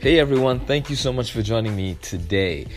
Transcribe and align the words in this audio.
Hey 0.00 0.18
everyone, 0.18 0.60
thank 0.60 0.88
you 0.88 0.96
so 0.96 1.12
much 1.12 1.30
for 1.30 1.42
joining 1.42 1.76
me 1.76 1.94
today. 2.00 2.68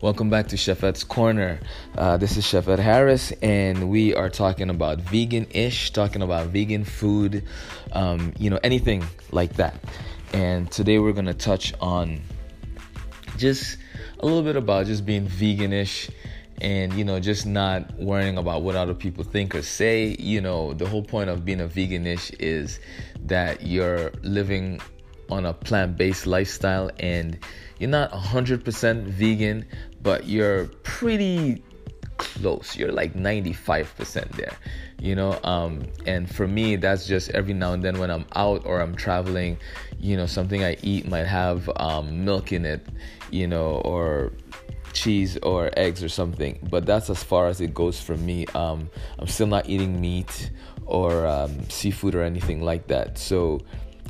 Welcome 0.00 0.30
back 0.30 0.48
to 0.48 0.56
Chef 0.56 0.82
Ed's 0.82 1.04
Corner. 1.04 1.60
Uh, 1.96 2.16
this 2.16 2.36
is 2.36 2.44
Chef 2.44 2.66
Ed 2.66 2.80
Harris, 2.80 3.30
and 3.40 3.88
we 3.88 4.16
are 4.16 4.28
talking 4.28 4.68
about 4.68 4.98
vegan 4.98 5.46
ish, 5.52 5.92
talking 5.92 6.22
about 6.22 6.48
vegan 6.48 6.82
food, 6.82 7.44
um, 7.92 8.32
you 8.36 8.50
know, 8.50 8.58
anything 8.64 9.04
like 9.30 9.52
that. 9.52 9.76
And 10.32 10.68
today 10.72 10.98
we're 10.98 11.12
going 11.12 11.26
to 11.26 11.34
touch 11.34 11.72
on 11.80 12.20
just 13.36 13.78
a 14.18 14.26
little 14.26 14.42
bit 14.42 14.56
about 14.56 14.86
just 14.86 15.06
being 15.06 15.28
vegan 15.28 15.72
ish 15.72 16.10
and 16.60 16.92
you 16.94 17.04
know 17.04 17.20
just 17.20 17.46
not 17.46 17.96
worrying 17.98 18.38
about 18.38 18.62
what 18.62 18.76
other 18.76 18.94
people 18.94 19.24
think 19.24 19.54
or 19.54 19.62
say 19.62 20.14
you 20.18 20.40
know 20.40 20.72
the 20.74 20.86
whole 20.86 21.02
point 21.02 21.28
of 21.28 21.44
being 21.44 21.60
a 21.60 21.66
veganish 21.66 22.32
is 22.38 22.78
that 23.24 23.66
you're 23.66 24.12
living 24.22 24.80
on 25.32 25.46
a 25.46 25.52
plant-based 25.52 26.26
lifestyle 26.26 26.90
and 26.98 27.38
you're 27.78 27.90
not 27.90 28.12
100% 28.12 29.04
vegan 29.04 29.64
but 30.02 30.26
you're 30.26 30.66
pretty 30.82 31.62
close. 32.18 32.76
You're 32.76 32.92
like 32.92 33.14
95% 33.14 34.30
there 34.32 34.56
you 34.98 35.16
know? 35.16 35.38
Um, 35.42 35.82
and 36.06 36.32
for 36.32 36.46
me 36.46 36.76
that's 36.76 37.06
just 37.06 37.30
every 37.30 37.54
now 37.54 37.72
and 37.72 37.82
then 37.82 37.98
when 37.98 38.10
i'm 38.10 38.24
out 38.36 38.64
or 38.64 38.80
i'm 38.80 38.94
traveling 38.94 39.58
you 39.98 40.16
know 40.16 40.26
something 40.26 40.62
i 40.62 40.76
eat 40.82 41.08
might 41.08 41.26
have 41.26 41.68
um, 41.76 42.24
milk 42.24 42.52
in 42.52 42.64
it 42.64 42.86
you 43.32 43.48
know 43.48 43.82
or 43.84 44.32
cheese 44.92 45.38
or 45.42 45.70
eggs 45.76 46.02
or 46.02 46.08
something. 46.08 46.58
But 46.70 46.86
that's 46.86 47.10
as 47.10 47.22
far 47.22 47.48
as 47.48 47.60
it 47.60 47.74
goes 47.74 48.00
for 48.00 48.16
me. 48.16 48.46
Um, 48.54 48.90
i'm 49.18 49.26
still 49.26 49.46
not 49.46 49.68
eating 49.68 50.00
meat 50.00 50.50
or 50.86 51.26
um, 51.26 51.68
seafood 51.68 52.14
or 52.14 52.22
anything 52.22 52.62
like 52.62 52.86
that. 52.88 53.18
So 53.18 53.60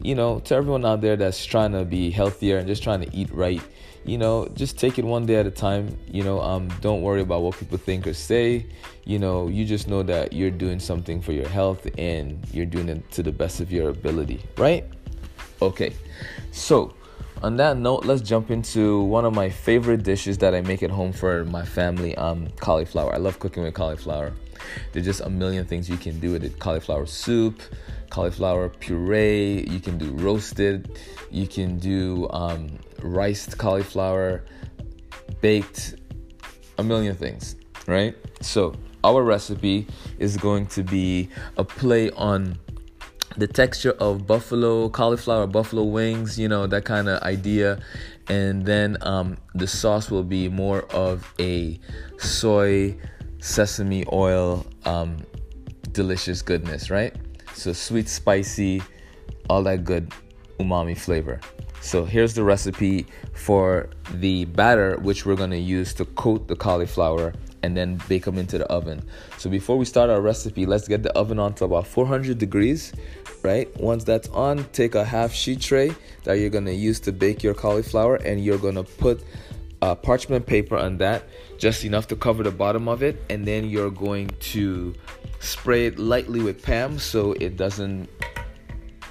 you 0.00 0.14
know, 0.14 0.40
to 0.40 0.54
everyone 0.54 0.84
out 0.84 1.00
there 1.00 1.16
that's 1.16 1.44
trying 1.44 1.72
to 1.72 1.84
be 1.84 2.10
healthier 2.10 2.58
and 2.58 2.66
just 2.66 2.82
trying 2.82 3.00
to 3.00 3.16
eat 3.16 3.30
right, 3.32 3.60
you 4.04 4.18
know, 4.18 4.48
just 4.54 4.78
take 4.78 4.98
it 4.98 5.04
one 5.04 5.26
day 5.26 5.36
at 5.36 5.46
a 5.46 5.50
time. 5.50 5.98
You 6.08 6.22
know, 6.22 6.40
um, 6.40 6.68
don't 6.80 7.02
worry 7.02 7.20
about 7.20 7.42
what 7.42 7.56
people 7.56 7.78
think 7.78 8.06
or 8.06 8.14
say. 8.14 8.66
You 9.04 9.18
know, 9.18 9.48
you 9.48 9.64
just 9.64 9.88
know 9.88 10.02
that 10.04 10.32
you're 10.32 10.50
doing 10.50 10.80
something 10.80 11.20
for 11.20 11.32
your 11.32 11.48
health 11.48 11.86
and 11.98 12.44
you're 12.52 12.66
doing 12.66 12.88
it 12.88 13.10
to 13.12 13.22
the 13.22 13.32
best 13.32 13.60
of 13.60 13.72
your 13.72 13.90
ability, 13.90 14.40
right? 14.56 14.84
Okay, 15.60 15.92
so 16.50 16.94
on 17.42 17.56
that 17.56 17.76
note, 17.76 18.04
let's 18.04 18.22
jump 18.22 18.50
into 18.50 19.02
one 19.02 19.24
of 19.24 19.34
my 19.34 19.50
favorite 19.50 20.04
dishes 20.04 20.38
that 20.38 20.54
I 20.54 20.60
make 20.60 20.82
at 20.82 20.90
home 20.90 21.12
for 21.12 21.44
my 21.44 21.64
family 21.64 22.14
um, 22.16 22.48
cauliflower. 22.60 23.12
I 23.12 23.18
love 23.18 23.40
cooking 23.40 23.64
with 23.64 23.74
cauliflower. 23.74 24.32
There's 24.92 25.04
just 25.04 25.22
a 25.22 25.28
million 25.28 25.66
things 25.66 25.88
you 25.88 25.96
can 25.96 26.20
do 26.20 26.30
with 26.32 26.44
it 26.44 26.60
cauliflower 26.60 27.04
soup, 27.04 27.60
cauliflower 28.10 28.68
puree, 28.68 29.66
you 29.68 29.80
can 29.80 29.98
do 29.98 30.12
roasted, 30.12 31.00
you 31.30 31.48
can 31.48 31.78
do 31.78 32.28
um, 32.30 32.78
riced 33.02 33.58
cauliflower, 33.58 34.44
baked, 35.40 35.96
a 36.78 36.84
million 36.84 37.16
things, 37.16 37.56
right? 37.88 38.14
So, 38.40 38.74
our 39.02 39.24
recipe 39.24 39.88
is 40.20 40.36
going 40.36 40.66
to 40.66 40.84
be 40.84 41.28
a 41.56 41.64
play 41.64 42.10
on 42.12 42.56
the 43.36 43.46
texture 43.46 43.92
of 43.92 44.26
buffalo 44.26 44.88
cauliflower 44.88 45.46
buffalo 45.46 45.82
wings 45.82 46.38
you 46.38 46.48
know 46.48 46.66
that 46.66 46.84
kind 46.84 47.08
of 47.08 47.22
idea 47.22 47.80
and 48.28 48.64
then 48.64 48.96
um, 49.02 49.36
the 49.54 49.66
sauce 49.66 50.10
will 50.10 50.22
be 50.22 50.48
more 50.48 50.82
of 50.92 51.32
a 51.40 51.78
soy 52.18 52.96
sesame 53.40 54.04
oil 54.12 54.64
um, 54.84 55.16
delicious 55.92 56.42
goodness 56.42 56.90
right 56.90 57.16
so 57.54 57.72
sweet, 57.72 58.08
spicy, 58.08 58.82
all 59.48 59.62
that 59.64 59.84
good 59.84 60.10
umami 60.58 60.96
flavor. 60.96 61.40
So 61.80 62.04
here's 62.04 62.34
the 62.34 62.42
recipe 62.44 63.06
for 63.34 63.90
the 64.14 64.46
batter, 64.46 64.96
which 64.98 65.26
we're 65.26 65.36
gonna 65.36 65.56
use 65.56 65.92
to 65.94 66.04
coat 66.04 66.48
the 66.48 66.56
cauliflower 66.56 67.32
and 67.62 67.76
then 67.76 68.00
bake 68.08 68.24
them 68.24 68.38
into 68.38 68.58
the 68.58 68.66
oven. 68.66 69.02
So 69.38 69.48
before 69.50 69.78
we 69.78 69.84
start 69.84 70.10
our 70.10 70.20
recipe, 70.20 70.66
let's 70.66 70.88
get 70.88 71.02
the 71.02 71.12
oven 71.12 71.38
on 71.38 71.54
to 71.54 71.64
about 71.64 71.86
400 71.86 72.38
degrees, 72.38 72.92
right? 73.42 73.74
Once 73.80 74.04
that's 74.04 74.28
on, 74.28 74.64
take 74.72 74.94
a 74.94 75.04
half 75.04 75.32
sheet 75.32 75.60
tray 75.60 75.94
that 76.24 76.34
you're 76.34 76.50
gonna 76.50 76.72
use 76.72 77.00
to 77.00 77.12
bake 77.12 77.42
your 77.42 77.54
cauliflower 77.54 78.16
and 78.16 78.44
you're 78.44 78.58
gonna 78.58 78.84
put 78.84 79.22
uh, 79.82 79.96
parchment 79.96 80.46
paper 80.46 80.76
on 80.76 80.96
that, 80.98 81.24
just 81.58 81.84
enough 81.84 82.06
to 82.06 82.16
cover 82.16 82.44
the 82.44 82.50
bottom 82.50 82.88
of 82.88 83.02
it, 83.02 83.20
and 83.28 83.44
then 83.44 83.68
you're 83.68 83.90
going 83.90 84.28
to 84.38 84.94
spray 85.40 85.86
it 85.86 85.98
lightly 85.98 86.40
with 86.40 86.62
PAM 86.62 86.98
so 86.98 87.32
it 87.32 87.56
doesn't 87.56 88.08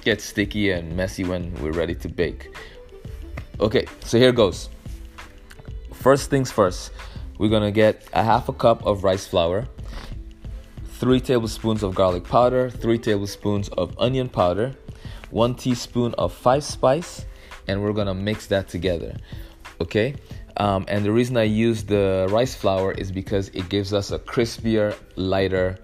get 0.02 0.20
sticky 0.20 0.70
and 0.70 0.96
messy 0.96 1.24
when 1.24 1.54
we're 1.62 1.72
ready 1.72 1.94
to 1.94 2.08
bake. 2.08 2.56
Okay, 3.60 3.86
so 4.04 4.18
here 4.18 4.32
goes. 4.32 4.70
First 5.92 6.30
things 6.30 6.50
first, 6.50 6.90
we're 7.42 7.48
gonna 7.48 7.72
get 7.72 8.08
a 8.12 8.22
half 8.22 8.48
a 8.48 8.52
cup 8.52 8.86
of 8.86 9.02
rice 9.02 9.26
flour, 9.26 9.66
three 11.00 11.18
tablespoons 11.18 11.82
of 11.82 11.92
garlic 11.92 12.22
powder, 12.22 12.70
three 12.70 12.98
tablespoons 12.98 13.68
of 13.70 13.98
onion 13.98 14.28
powder, 14.28 14.72
one 15.32 15.52
teaspoon 15.52 16.14
of 16.18 16.32
five 16.32 16.62
spice, 16.62 17.26
and 17.66 17.82
we're 17.82 17.92
gonna 17.92 18.14
mix 18.14 18.46
that 18.46 18.68
together. 18.68 19.16
Okay, 19.80 20.14
um, 20.58 20.84
and 20.86 21.04
the 21.04 21.10
reason 21.10 21.36
I 21.36 21.42
use 21.42 21.82
the 21.82 22.28
rice 22.30 22.54
flour 22.54 22.92
is 22.92 23.10
because 23.10 23.48
it 23.48 23.68
gives 23.68 23.92
us 23.92 24.12
a 24.12 24.20
crispier, 24.20 24.94
lighter 25.16 25.78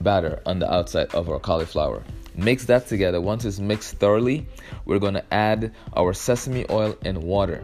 batter 0.00 0.42
on 0.46 0.58
the 0.58 0.68
outside 0.68 1.14
of 1.14 1.30
our 1.30 1.38
cauliflower. 1.38 2.02
Mix 2.34 2.64
that 2.64 2.88
together. 2.88 3.20
Once 3.20 3.44
it's 3.44 3.60
mixed 3.60 4.00
thoroughly, 4.00 4.48
we're 4.84 4.98
to 4.98 5.24
add 5.32 5.72
our 5.96 6.12
sesame 6.12 6.66
oil 6.70 6.96
and 7.04 7.22
water. 7.22 7.62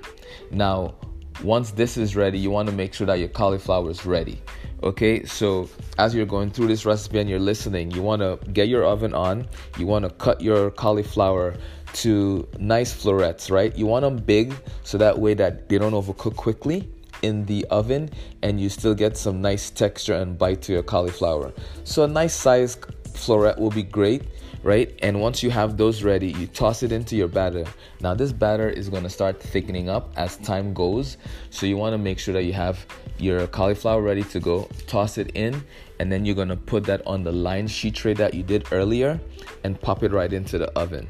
Now, 0.52 0.94
once 1.42 1.72
this 1.72 1.96
is 1.96 2.14
ready, 2.16 2.38
you 2.38 2.50
want 2.50 2.68
to 2.68 2.74
make 2.74 2.94
sure 2.94 3.06
that 3.06 3.18
your 3.18 3.28
cauliflower 3.28 3.90
is 3.90 4.06
ready. 4.06 4.40
Okay, 4.82 5.24
so 5.24 5.68
as 5.98 6.14
you're 6.14 6.26
going 6.26 6.50
through 6.50 6.68
this 6.68 6.84
recipe 6.84 7.18
and 7.18 7.28
you're 7.28 7.38
listening, 7.38 7.90
you 7.90 8.02
want 8.02 8.20
to 8.20 8.38
get 8.52 8.68
your 8.68 8.84
oven 8.84 9.14
on. 9.14 9.48
You 9.78 9.86
want 9.86 10.04
to 10.04 10.10
cut 10.10 10.40
your 10.40 10.70
cauliflower 10.70 11.54
to 11.94 12.46
nice 12.58 12.92
florets, 12.92 13.50
right? 13.50 13.74
You 13.76 13.86
want 13.86 14.02
them 14.02 14.16
big 14.16 14.54
so 14.82 14.98
that 14.98 15.18
way 15.18 15.34
that 15.34 15.68
they 15.68 15.78
don't 15.78 15.92
overcook 15.92 16.36
quickly 16.36 16.88
in 17.22 17.46
the 17.46 17.64
oven 17.70 18.10
and 18.42 18.60
you 18.60 18.68
still 18.68 18.94
get 18.94 19.16
some 19.16 19.40
nice 19.40 19.70
texture 19.70 20.14
and 20.14 20.36
bite 20.36 20.60
to 20.62 20.72
your 20.72 20.82
cauliflower. 20.82 21.52
So 21.84 22.04
a 22.04 22.08
nice 22.08 22.34
size 22.34 22.76
floret 23.14 23.58
will 23.58 23.70
be 23.70 23.82
great, 23.82 24.22
right? 24.62 24.94
And 25.02 25.20
once 25.20 25.42
you 25.42 25.50
have 25.50 25.76
those 25.76 26.02
ready, 26.02 26.32
you 26.32 26.46
toss 26.46 26.82
it 26.82 26.92
into 26.92 27.16
your 27.16 27.28
batter. 27.28 27.64
Now 28.00 28.14
this 28.14 28.32
batter 28.32 28.68
is 28.68 28.88
going 28.88 29.04
to 29.04 29.10
start 29.10 29.40
thickening 29.40 29.88
up 29.88 30.12
as 30.16 30.36
time 30.38 30.74
goes. 30.74 31.16
So 31.50 31.66
you 31.66 31.76
want 31.76 31.94
to 31.94 31.98
make 31.98 32.18
sure 32.18 32.34
that 32.34 32.44
you 32.44 32.52
have 32.52 32.84
your 33.18 33.46
cauliflower 33.46 34.02
ready 34.02 34.24
to 34.24 34.40
go. 34.40 34.68
Toss 34.86 35.18
it 35.18 35.30
in 35.34 35.64
and 35.98 36.12
then 36.12 36.24
you're 36.24 36.34
going 36.34 36.48
to 36.48 36.56
put 36.56 36.84
that 36.84 37.06
on 37.06 37.22
the 37.22 37.32
line 37.32 37.68
sheet 37.68 37.94
tray 37.94 38.14
that 38.14 38.34
you 38.34 38.42
did 38.42 38.66
earlier 38.72 39.20
and 39.62 39.80
pop 39.80 40.02
it 40.02 40.12
right 40.12 40.32
into 40.32 40.58
the 40.58 40.70
oven. 40.78 41.08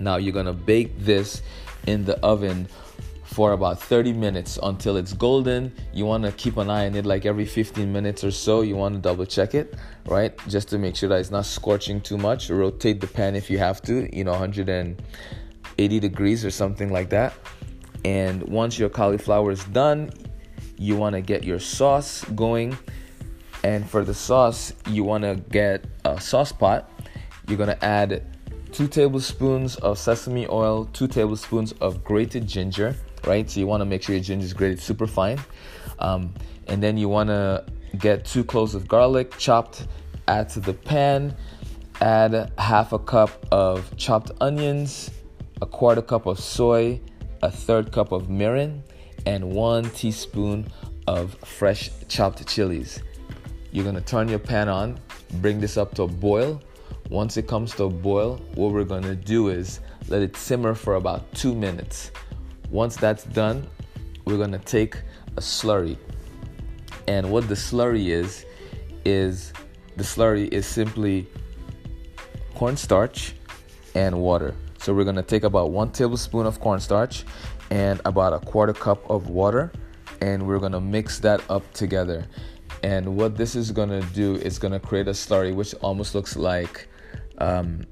Now 0.00 0.16
you're 0.16 0.32
gonna 0.32 0.54
bake 0.54 0.98
this 0.98 1.42
in 1.86 2.04
the 2.04 2.18
oven 2.24 2.68
for 3.30 3.52
about 3.52 3.80
30 3.80 4.12
minutes 4.12 4.58
until 4.62 4.96
it's 4.96 5.12
golden. 5.12 5.72
You 5.92 6.04
want 6.04 6.24
to 6.24 6.32
keep 6.32 6.56
an 6.56 6.68
eye 6.68 6.86
on 6.86 6.96
it 6.96 7.06
like 7.06 7.26
every 7.26 7.46
15 7.46 7.90
minutes 7.92 8.24
or 8.24 8.32
so. 8.32 8.62
You 8.62 8.74
want 8.74 8.96
to 8.96 9.00
double 9.00 9.24
check 9.24 9.54
it, 9.54 9.76
right? 10.06 10.36
Just 10.48 10.68
to 10.70 10.78
make 10.78 10.96
sure 10.96 11.08
that 11.08 11.20
it's 11.20 11.30
not 11.30 11.46
scorching 11.46 12.00
too 12.00 12.18
much. 12.18 12.50
Rotate 12.50 13.00
the 13.00 13.06
pan 13.06 13.36
if 13.36 13.48
you 13.48 13.58
have 13.58 13.80
to, 13.82 14.14
you 14.14 14.24
know, 14.24 14.32
180 14.32 16.00
degrees 16.00 16.44
or 16.44 16.50
something 16.50 16.92
like 16.92 17.10
that. 17.10 17.32
And 18.04 18.42
once 18.42 18.78
your 18.78 18.88
cauliflower 18.88 19.52
is 19.52 19.64
done, 19.66 20.10
you 20.76 20.96
want 20.96 21.14
to 21.14 21.20
get 21.20 21.44
your 21.44 21.60
sauce 21.60 22.24
going. 22.34 22.76
And 23.62 23.88
for 23.88 24.04
the 24.04 24.14
sauce, 24.14 24.72
you 24.88 25.04
want 25.04 25.22
to 25.22 25.36
get 25.50 25.84
a 26.04 26.20
sauce 26.20 26.50
pot. 26.50 26.90
You're 27.46 27.58
going 27.58 27.68
to 27.68 27.84
add 27.84 28.24
two 28.72 28.88
tablespoons 28.88 29.76
of 29.76 29.98
sesame 29.98 30.46
oil, 30.48 30.88
two 30.92 31.08
tablespoons 31.08 31.72
of 31.80 32.02
grated 32.04 32.46
ginger, 32.46 32.94
right? 33.24 33.48
So 33.50 33.60
you 33.60 33.66
want 33.66 33.80
to 33.80 33.84
make 33.84 34.02
sure 34.02 34.14
your 34.14 34.24
ginger 34.24 34.44
is 34.44 34.52
grated 34.52 34.80
super 34.80 35.06
fine. 35.06 35.38
Um, 35.98 36.32
and 36.66 36.82
then 36.82 36.96
you 36.96 37.08
want 37.08 37.28
to 37.28 37.64
get 37.98 38.24
two 38.24 38.44
cloves 38.44 38.74
of 38.74 38.86
garlic 38.88 39.36
chopped, 39.36 39.86
add 40.28 40.48
to 40.50 40.60
the 40.60 40.72
pan, 40.72 41.36
add 42.00 42.52
half 42.58 42.92
a 42.92 42.98
cup 42.98 43.46
of 43.52 43.96
chopped 43.96 44.30
onions, 44.40 45.10
a 45.60 45.66
quarter 45.66 46.02
cup 46.02 46.26
of 46.26 46.38
soy, 46.38 47.00
a 47.42 47.50
third 47.50 47.92
cup 47.92 48.12
of 48.12 48.28
mirin, 48.28 48.80
and 49.26 49.44
one 49.44 49.90
teaspoon 49.90 50.70
of 51.06 51.34
fresh 51.44 51.90
chopped 52.08 52.46
chilies. 52.46 53.02
You're 53.72 53.84
gonna 53.84 54.00
turn 54.00 54.28
your 54.28 54.38
pan 54.38 54.68
on, 54.68 54.98
bring 55.34 55.60
this 55.60 55.76
up 55.76 55.94
to 55.96 56.04
a 56.04 56.08
boil, 56.08 56.62
once 57.10 57.36
it 57.36 57.48
comes 57.48 57.74
to 57.74 57.84
a 57.84 57.90
boil, 57.90 58.40
what 58.54 58.72
we're 58.72 58.84
gonna 58.84 59.16
do 59.16 59.48
is 59.48 59.80
let 60.08 60.22
it 60.22 60.36
simmer 60.36 60.74
for 60.74 60.94
about 60.94 61.30
two 61.34 61.54
minutes. 61.54 62.12
Once 62.70 62.94
that's 62.94 63.24
done, 63.24 63.66
we're 64.24 64.38
gonna 64.38 64.60
take 64.60 64.96
a 65.36 65.40
slurry. 65.40 65.96
And 67.08 67.28
what 67.32 67.48
the 67.48 67.54
slurry 67.54 68.10
is, 68.10 68.46
is 69.04 69.52
the 69.96 70.04
slurry 70.04 70.48
is 70.52 70.66
simply 70.66 71.26
cornstarch 72.54 73.34
and 73.96 74.16
water. 74.16 74.54
So 74.78 74.94
we're 74.94 75.04
gonna 75.04 75.24
take 75.24 75.42
about 75.42 75.72
one 75.72 75.90
tablespoon 75.90 76.46
of 76.46 76.60
cornstarch 76.60 77.24
and 77.70 78.00
about 78.04 78.32
a 78.32 78.38
quarter 78.38 78.72
cup 78.72 79.10
of 79.10 79.30
water, 79.30 79.72
and 80.20 80.46
we're 80.46 80.60
gonna 80.60 80.80
mix 80.80 81.18
that 81.18 81.42
up 81.50 81.70
together. 81.72 82.24
And 82.84 83.16
what 83.16 83.36
this 83.36 83.56
is 83.56 83.72
gonna 83.72 84.00
do 84.14 84.36
is 84.36 84.60
gonna 84.60 84.78
create 84.78 85.08
a 85.08 85.12
slurry 85.12 85.52
which 85.52 85.74
almost 85.82 86.14
looks 86.14 86.36
like 86.36 86.86
um, 87.40 87.84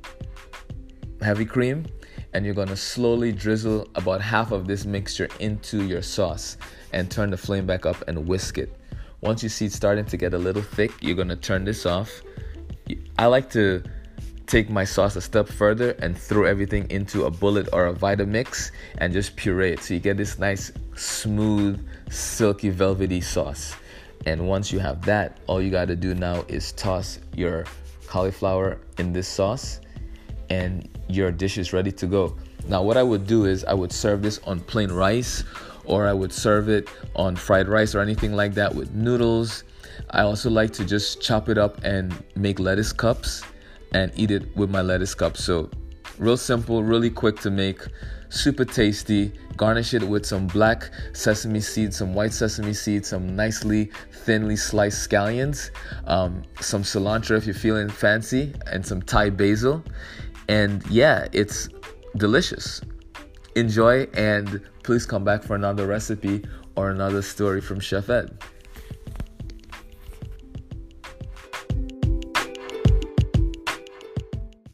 heavy 1.21 1.45
cream. 1.45 1.87
And 2.35 2.45
you're 2.45 2.55
gonna 2.55 2.77
slowly 2.77 3.33
drizzle 3.33 3.89
about 3.95 4.21
half 4.21 4.53
of 4.53 4.67
this 4.67 4.85
mixture 4.85 5.29
into 5.41 5.85
your 5.85 6.03
sauce 6.03 6.59
and 6.93 7.11
turn 7.11 7.31
the 7.31 7.37
flame 7.37 7.67
back 7.67 7.87
up 7.87 7.97
and 8.07 8.29
whisk 8.29 8.59
it. 8.59 8.71
Once 9.23 9.43
you 9.43 9.49
see 9.49 9.67
it 9.67 9.73
starting 9.73 10.05
to 10.05 10.17
get 10.17 10.35
a 10.35 10.39
little 10.39 10.63
thick, 10.63 10.93
you're 11.01 11.17
gonna 11.17 11.37
turn 11.37 11.65
this 11.65 11.87
off. 11.87 12.23
I 13.19 13.27
like 13.27 13.51
to 13.51 13.83
take 14.47 14.71
my 14.71 14.85
sauce 14.85 15.17
a 15.17 15.21
step 15.21 15.49
further 15.49 15.91
and 16.01 16.17
throw 16.17 16.45
everything 16.45 16.91
into 16.91 17.25
a 17.25 17.31
bullet 17.31 17.69
or 17.73 17.87
a 17.87 17.95
Vitamix 17.95 18.71
and 18.99 19.13
just 19.13 19.37
puree 19.37 19.73
it. 19.73 19.81
So 19.81 19.95
you 19.95 20.01
get 20.01 20.17
this 20.17 20.39
nice, 20.39 20.73
smooth, 20.97 21.87
silky, 22.11 22.71
velvety 22.71 23.21
sauce. 23.21 23.75
And 24.27 24.49
once 24.49 24.73
you 24.73 24.79
have 24.79 25.05
that, 25.05 25.39
all 25.47 25.61
you 25.61 25.71
gotta 25.71 25.97
do 25.97 26.15
now 26.15 26.45
is 26.49 26.73
toss 26.73 27.19
your 27.35 27.65
cauliflower 28.09 28.81
in 28.99 29.13
this 29.13 29.29
sauce 29.29 29.81
and 30.51 30.89
your 31.09 31.31
dish 31.31 31.59
is 31.59 31.73
ready 31.73 31.93
to 31.93 32.07
go. 32.07 32.37
Now, 32.67 32.83
what 32.83 32.97
I 32.97 33.03
would 33.03 33.27
do 33.27 33.45
is 33.45 33.65
I 33.65 33.75
would 33.75 33.93
serve 33.93 34.23
this 34.23 34.41
on 34.45 34.61
plain 34.61 34.91
rice 34.91 35.45
or 35.85 36.07
I 36.07 36.13
would 36.13 36.33
serve 36.33 36.69
it 36.69 36.89
on 37.15 37.37
fried 37.37 37.69
rice 37.69 37.95
or 37.95 38.01
anything 38.01 38.35
like 38.35 38.55
that 38.55 38.75
with 38.75 38.93
noodles. 38.95 39.65
I 40.11 40.23
also 40.23 40.51
like 40.51 40.73
to 40.75 40.85
just 40.85 41.21
chop 41.21 41.49
it 41.49 41.59
up 41.59 41.83
and 41.83 42.15
make 42.35 42.59
lettuce 42.59 42.93
cups 42.93 43.43
and 43.93 44.13
eat 44.17 44.31
it 44.31 44.55
with 44.57 44.71
my 44.71 44.83
lettuce 44.83 45.15
cup. 45.15 45.37
So, 45.37 45.71
real 46.19 46.37
simple, 46.37 46.83
really 46.83 47.11
quick 47.11 47.39
to 47.41 47.51
make, 47.51 47.81
super 48.29 48.65
tasty. 48.65 49.33
Garnish 49.57 49.95
it 49.95 50.03
with 50.03 50.25
some 50.25 50.47
black 50.47 50.91
sesame 51.13 51.61
seeds, 51.61 51.97
some 51.97 52.15
white 52.15 52.33
sesame 52.33 52.73
seeds, 52.73 53.09
some 53.09 53.35
nicely 53.35 53.91
thinly 54.13 54.57
sliced 54.57 55.09
scallions, 55.09 55.71
um, 56.07 56.43
some 56.61 56.83
cilantro 56.83 57.37
if 57.37 57.47
you're 57.47 57.55
feeling 57.55 57.89
fancy, 57.89 58.55
and 58.67 58.87
some 58.87 59.03
Thai 59.03 59.31
basil. 59.31 59.83
And 60.49 60.87
yeah, 60.89 61.27
it's 61.33 61.69
delicious. 62.17 62.81
Enjoy 63.57 64.05
and 64.15 64.61
please 64.85 65.05
come 65.07 65.25
back 65.25 65.43
for 65.43 65.57
another 65.57 65.87
recipe 65.87 66.45
or 66.77 66.91
another 66.91 67.23
story 67.23 67.61
from 67.61 67.81
Chef 67.81 68.09
Ed. 68.09 68.39